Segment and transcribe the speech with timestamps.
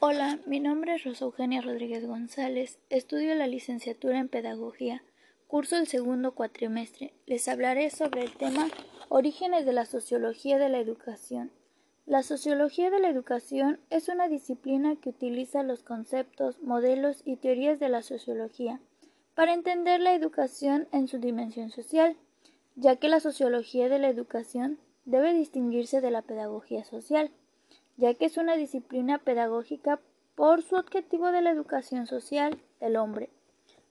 [0.00, 5.02] Hola, mi nombre es Rosa Eugenia Rodríguez González, estudio la licenciatura en Pedagogía,
[5.48, 7.12] curso el segundo cuatrimestre.
[7.26, 8.68] Les hablaré sobre el tema
[9.08, 11.50] Orígenes de la Sociología de la Educación.
[12.06, 17.80] La sociología de la educación es una disciplina que utiliza los conceptos, modelos y teorías
[17.80, 18.78] de la sociología
[19.34, 22.16] para entender la educación en su dimensión social,
[22.76, 27.32] ya que la sociología de la educación debe distinguirse de la pedagogía social
[27.98, 30.00] ya que es una disciplina pedagógica
[30.34, 33.28] por su objetivo de la educación social del hombre.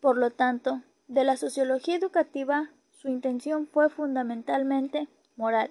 [0.00, 5.70] Por lo tanto, de la sociología educativa, su intención fue fundamentalmente moral.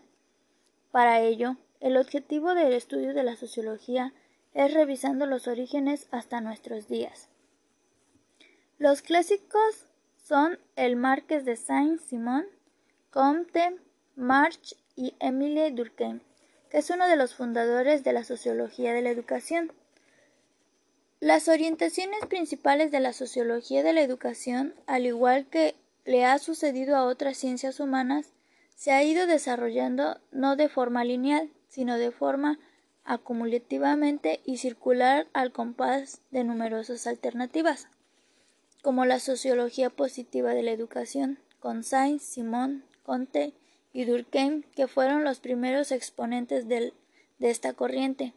[0.91, 4.13] Para ello, el objetivo del estudio de la sociología
[4.54, 7.29] es revisando los orígenes hasta nuestros días.
[8.79, 9.88] Los clásicos
[10.18, 12.45] son el Marqués de Saint-Simon,
[13.12, 13.77] Comte,
[14.15, 16.21] March y Émile Durkheim
[16.73, 19.72] es uno de los fundadores de la sociología de la educación.
[21.20, 26.98] Las orientaciones principales de la sociología de la educación, al igual que le ha sucedido
[26.98, 28.34] a otras ciencias humanas,
[28.76, 32.60] se ha ido desarrollando no de forma lineal, sino de forma
[33.05, 37.87] acumulativamente y circular al compás de numerosas alternativas,
[38.82, 43.54] como la sociología positiva de la educación, con Sainz, Simón, Conte
[43.94, 46.91] y Durkheim, que fueron los primeros exponentes de
[47.40, 48.34] esta corriente,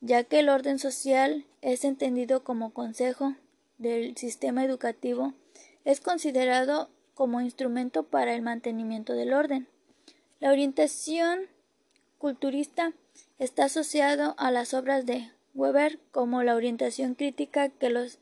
[0.00, 3.34] ya que el orden social es entendido como consejo
[3.76, 5.34] del sistema educativo,
[5.84, 9.66] es considerado como instrumento para el mantenimiento del orden.
[10.38, 11.40] La orientación
[12.18, 12.92] culturista
[13.38, 18.18] está asociado a las obras de Weber como la orientación crítica que los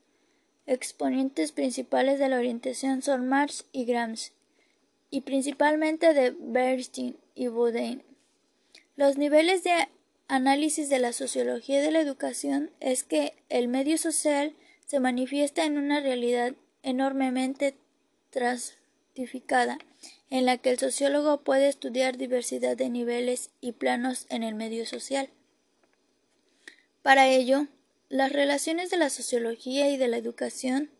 [0.66, 4.32] exponentes principales de la orientación son Marx y Gramsci
[5.10, 8.02] y principalmente de Bernstein y Bourdieu.
[8.96, 9.88] Los niveles de
[10.26, 14.54] análisis de la sociología de la educación es que el medio social
[14.86, 17.76] se manifiesta en una realidad enormemente
[18.30, 19.78] transificada,
[20.30, 24.86] en la que el sociólogo puede estudiar diversidad de niveles y planos en el medio
[24.86, 25.30] social.
[27.02, 27.66] Para ello,
[28.08, 30.90] las relaciones de la sociología y de la educación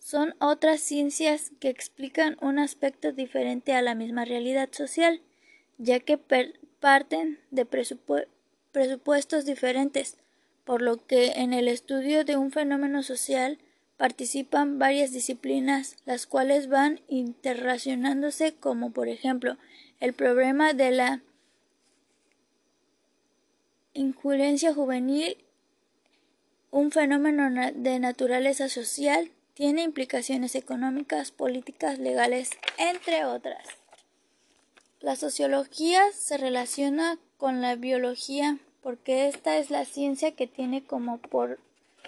[0.00, 5.20] son otras ciencias que explican un aspecto diferente a la misma realidad social,
[5.78, 6.18] ya que
[6.80, 7.66] parten de
[8.72, 10.16] presupuestos diferentes,
[10.64, 13.58] por lo que en el estudio de un fenómeno social
[13.96, 19.58] participan varias disciplinas, las cuales van interrelacionándose, como por ejemplo
[20.00, 21.22] el problema de la
[23.92, 25.36] injurencia juvenil,
[26.70, 32.48] un fenómeno de naturaleza social, tiene implicaciones económicas, políticas, legales,
[32.78, 33.62] entre otras.
[35.00, 41.20] La sociología se relaciona con la biología porque esta es la ciencia que tiene como,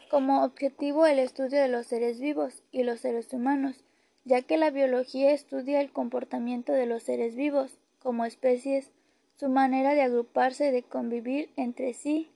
[0.08, 3.84] como objetivo el estudio de los seres vivos y los seres humanos,
[4.24, 8.92] ya que la biología estudia el comportamiento de los seres vivos como especies,
[9.36, 12.30] su manera de agruparse y de convivir entre sí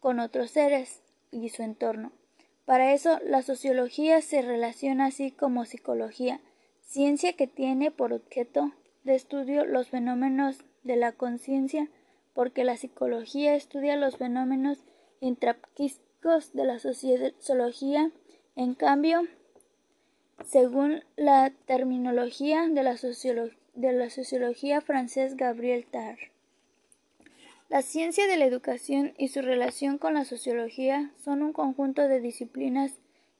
[0.00, 2.10] con otros seres y su entorno.
[2.66, 6.40] Para eso, la sociología se relaciona así como psicología,
[6.82, 8.72] ciencia que tiene por objeto
[9.04, 11.88] de estudio los fenómenos de la conciencia,
[12.34, 14.84] porque la psicología estudia los fenómenos
[15.20, 18.10] intrapsíquicos de la sociología.
[18.56, 19.22] En cambio,
[20.44, 26.18] según la terminología de la, sociología francés Gabriel Tar.
[27.68, 32.20] La ciencia de la educación y su relación con la sociología son un conjunto de
[32.20, 32.92] disciplinas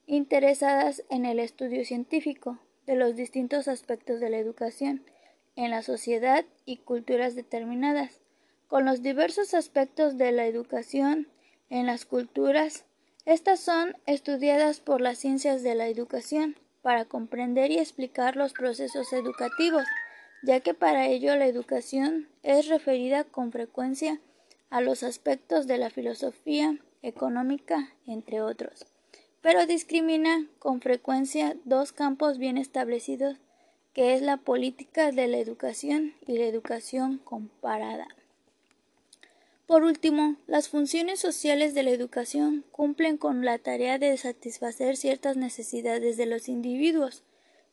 [0.05, 5.05] interesadas en el estudio científico de los distintos aspectos de la educación
[5.55, 8.19] en la sociedad y culturas determinadas,
[8.67, 11.29] con los diversos aspectos de la educación
[11.69, 12.83] en las culturas.
[13.25, 19.11] Estas son estudiadas por las ciencias de la educación para comprender y explicar los procesos
[19.13, 19.83] educativos
[20.43, 24.19] ya que para ello la educación es referida con frecuencia
[24.69, 28.85] a los aspectos de la filosofía económica, entre otros,
[29.41, 33.37] pero discrimina con frecuencia dos campos bien establecidos,
[33.93, 38.07] que es la política de la educación y la educación comparada.
[39.65, 45.35] Por último, las funciones sociales de la educación cumplen con la tarea de satisfacer ciertas
[45.35, 47.23] necesidades de los individuos,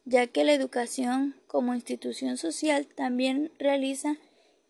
[0.05, 4.17] ya que la educación como institución social también realiza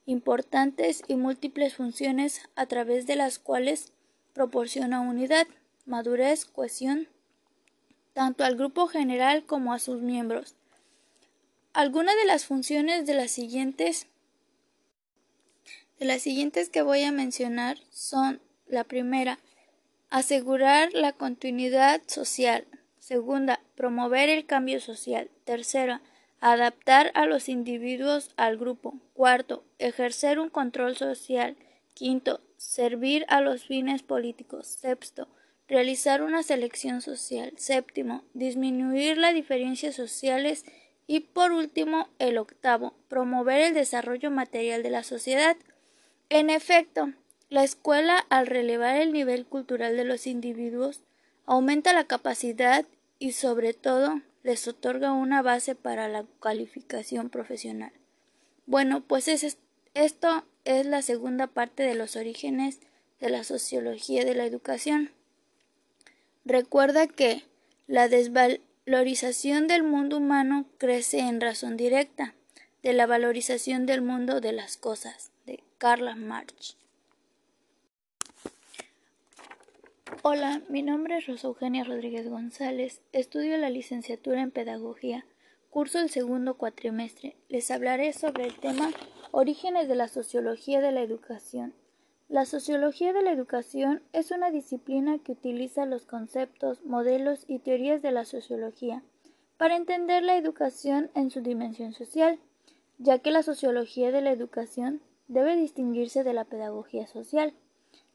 [0.06, 3.92] importantes y múltiples funciones a través de las cuales
[4.32, 5.46] proporciona unidad,
[5.86, 7.08] madurez, cohesión,
[8.12, 10.54] tanto al grupo general como a sus miembros.
[11.72, 14.06] Algunas de las funciones de las siguientes
[15.98, 19.38] de las siguientes que voy a mencionar son la primera,
[20.10, 22.66] asegurar la continuidad social.
[23.04, 25.28] Segunda, promover el cambio social.
[25.44, 26.00] Tercera,
[26.40, 28.94] adaptar a los individuos al grupo.
[29.12, 31.54] Cuarto, ejercer un control social.
[31.92, 34.68] Quinto, servir a los fines políticos.
[34.68, 35.28] Sexto,
[35.68, 37.52] realizar una selección social.
[37.58, 40.64] Séptimo, disminuir las diferencias sociales.
[41.06, 45.58] Y por último, el octavo, promover el desarrollo material de la sociedad.
[46.30, 47.12] En efecto,
[47.50, 51.02] la escuela, al relevar el nivel cultural de los individuos,
[51.44, 52.86] aumenta la capacidad
[53.24, 57.90] y, sobre todo, les otorga una base para la calificación profesional.
[58.66, 59.28] Bueno, pues
[59.94, 62.80] esto es la segunda parte de los orígenes
[63.20, 65.10] de la sociología de la educación.
[66.44, 67.44] Recuerda que
[67.86, 72.34] la desvalorización del mundo humano crece en razón directa
[72.82, 76.76] de la valorización del mundo de las cosas, de Carla March.
[80.26, 85.26] Hola, mi nombre es Rosa Eugenia Rodríguez González, estudio la licenciatura en Pedagogía,
[85.68, 87.36] curso el segundo cuatrimestre.
[87.50, 88.90] Les hablaré sobre el tema
[89.32, 91.74] Orígenes de la Sociología de la Educación.
[92.30, 98.00] La sociología de la educación es una disciplina que utiliza los conceptos, modelos y teorías
[98.00, 99.02] de la sociología
[99.58, 102.38] para entender la educación en su dimensión social,
[102.96, 107.52] ya que la sociología de la educación debe distinguirse de la pedagogía social,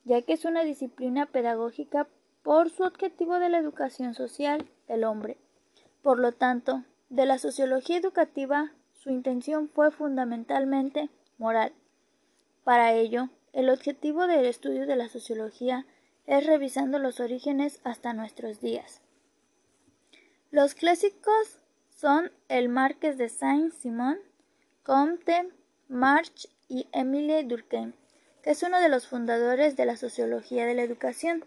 [0.05, 2.07] ya que es una disciplina pedagógica
[2.43, 5.37] por su objetivo de la educación social del hombre.
[6.01, 11.73] Por lo tanto, de la sociología educativa su intención fue fundamentalmente moral.
[12.63, 15.85] Para ello, el objetivo del estudio de la sociología
[16.27, 19.01] es revisando los orígenes hasta nuestros días.
[20.51, 21.59] Los clásicos
[21.89, 24.17] son el Marqués de Saint-Simon,
[24.83, 25.49] Comte,
[25.87, 27.93] March y Émile Durkheim,
[28.44, 31.45] es uno de los fundadores de la sociología de la educación.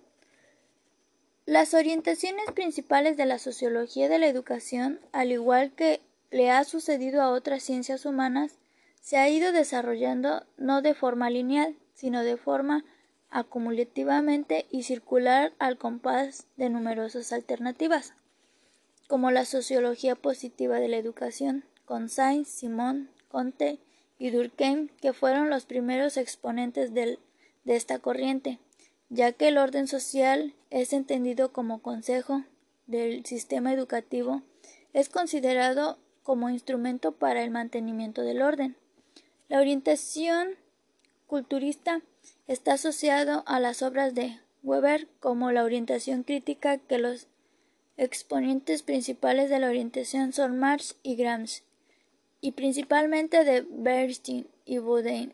[1.47, 6.01] Las orientaciones principales de la sociología de la educación, al igual que
[6.31, 8.59] le ha sucedido a otras ciencias humanas,
[9.01, 12.85] se ha ido desarrollando no de forma lineal, sino de forma
[13.31, 18.15] acumulativamente y circular al compás de numerosas alternativas,
[19.09, 23.81] como la sociología positiva de la educación, con Sainz, Simón, Conte
[24.23, 27.19] y Durkheim, que fueron los primeros exponentes de
[27.67, 28.61] esta corriente,
[29.09, 32.45] ya que el orden social es entendido como consejo
[32.87, 34.43] del sistema educativo,
[34.93, 38.77] es considerado como instrumento para el mantenimiento del orden.
[39.49, 40.51] La orientación
[41.27, 42.01] culturista
[42.47, 47.27] está asociado a las obras de Weber como la orientación crítica que los
[47.97, 51.65] exponentes principales de la orientación son Marx y Gramsci
[52.43, 55.33] y principalmente de Bernstein y Bourdieu.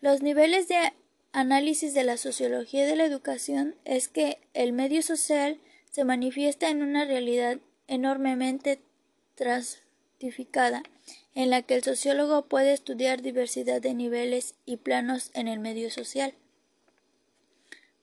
[0.00, 0.92] Los niveles de
[1.30, 5.60] análisis de la sociología de la educación es que el medio social
[5.92, 8.80] se manifiesta en una realidad enormemente
[9.36, 9.82] trans
[11.34, 15.90] en la que el sociólogo puede estudiar diversidad de niveles y planos en el medio
[15.90, 16.32] social.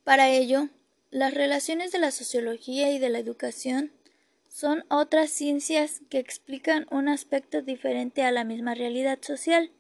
[0.04, 0.70] Para ello,
[1.10, 3.92] las relaciones de la sociología y de la educación
[4.54, 9.72] son otras ciencias que explican un aspecto diferente a la misma realidad social,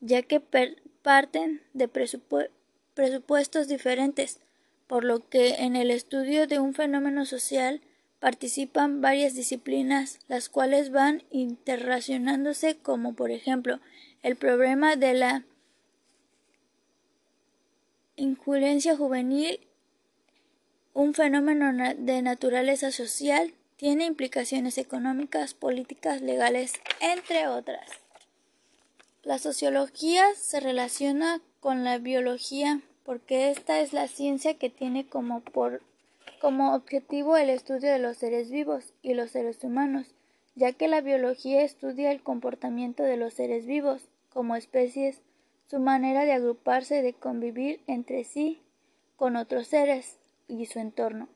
[0.00, 4.40] ya que parten de presupuestos diferentes,
[4.88, 7.82] por lo que en el estudio de un fenómeno social
[8.18, 13.78] participan varias disciplinas, las cuales van interrelacionándose, como por ejemplo
[14.24, 15.44] el problema de la
[18.16, 19.60] injurencia juvenil,
[20.94, 27.90] un fenómeno de naturaleza social, tiene implicaciones económicas, políticas, legales, entre otras.
[29.22, 35.42] La sociología se relaciona con la biología porque esta es la ciencia que tiene como
[36.40, 40.06] como objetivo el estudio de los seres vivos y los seres humanos,
[40.54, 45.22] ya que la biología estudia el comportamiento de los seres vivos como especies,
[45.68, 48.60] su manera de agruparse y de convivir entre sí
[49.16, 51.28] con otros seres y su entorno.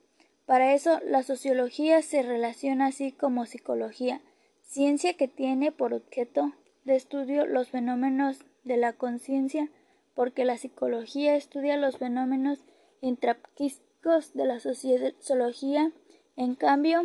[0.51, 4.21] Para eso, la sociología se relaciona así como psicología,
[4.65, 6.55] ciencia que tiene por objeto
[6.85, 9.71] de estudio los fenómenos de la conciencia,
[10.17, 12.65] porque la psicología estudia los fenómenos
[13.01, 15.93] intrapsíquicos de la sociología,
[16.35, 17.03] en cambio,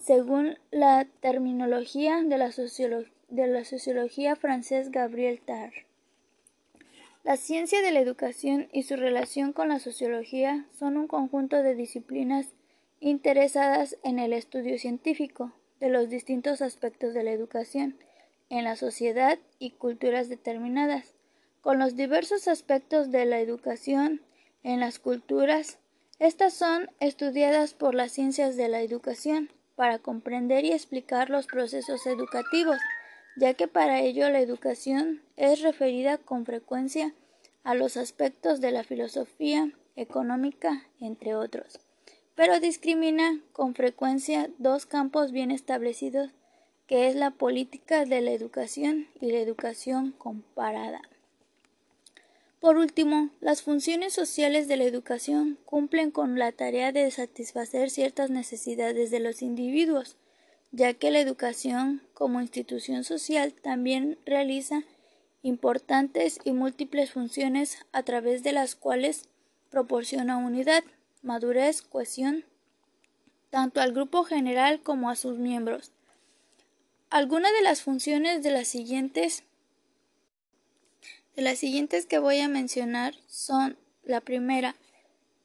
[0.00, 5.74] según la terminología de la, sociología francés Gabriel Tar.
[7.24, 11.74] La ciencia de la educación y su relación con la sociología son un conjunto de
[11.74, 12.48] disciplinas
[13.00, 17.96] interesadas en el estudio científico de los distintos aspectos de la educación
[18.50, 21.14] en la sociedad y culturas determinadas,
[21.62, 24.20] con los diversos aspectos de la educación
[24.62, 25.78] en las culturas,
[26.18, 32.06] Estas son estudiadas por las ciencias de la educación para comprender y explicar los procesos
[32.06, 32.78] educativos,
[33.36, 37.14] ya que para ello la educación es referida con frecuencia
[37.62, 41.80] a los aspectos de la filosofía económica, entre otros,
[42.34, 46.30] pero discrimina con frecuencia dos campos bien establecidos,
[46.86, 51.00] que es la política de la educación y la educación comparada.
[52.60, 58.30] Por último, las funciones sociales de la educación cumplen con la tarea de satisfacer ciertas
[58.30, 60.16] necesidades de los individuos,
[60.74, 64.82] ya que la educación como institución social también realiza
[65.42, 69.28] importantes y múltiples funciones a través de las cuales
[69.70, 70.82] proporciona unidad,
[71.22, 72.44] madurez, cohesión,
[73.50, 75.92] tanto al grupo general como a sus miembros.
[77.08, 79.44] Algunas de las funciones de las siguientes
[81.36, 84.74] de las siguientes que voy a mencionar son la primera,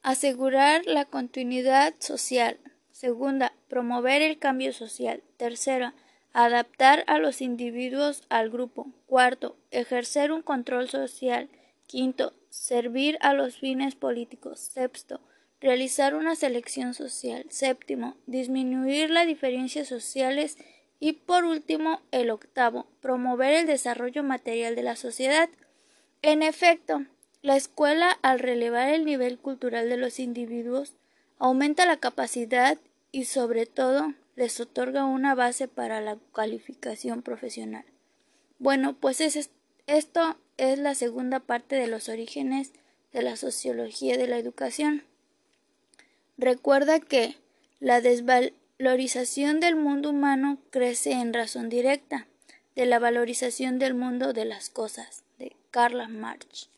[0.02, 2.58] asegurar la continuidad social.
[3.00, 5.22] Segunda, promover el cambio social.
[5.38, 5.94] Tercera,
[6.34, 8.88] adaptar a los individuos al grupo.
[9.06, 11.48] Cuarto, ejercer un control social.
[11.86, 14.60] Quinto, servir a los fines políticos.
[14.60, 15.22] Sexto,
[15.62, 17.46] realizar una selección social.
[17.48, 20.58] Séptimo, disminuir las diferencias sociales.
[20.98, 25.48] Y por último, el octavo, promover el desarrollo material de la sociedad.
[26.20, 27.06] En efecto,
[27.40, 30.92] la escuela, al relevar el nivel cultural de los individuos,
[31.38, 32.76] aumenta la capacidad
[33.12, 37.84] y, sobre todo, les otorga una base para la calificación profesional.
[38.58, 42.72] Bueno, pues esto es la segunda parte de los orígenes
[43.12, 45.04] de la sociología de la educación.
[46.38, 47.36] Recuerda que
[47.80, 52.26] la desvalorización del mundo humano crece en razón directa
[52.76, 55.24] de la valorización del mundo de las cosas.
[55.70, 56.68] Carla March.